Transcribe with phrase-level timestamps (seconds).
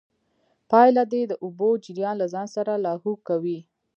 [0.69, 3.59] پايله کې د اوبو جريان له ځان سره لاهو کوي.